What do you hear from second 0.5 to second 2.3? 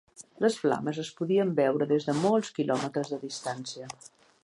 flames es podien veure des de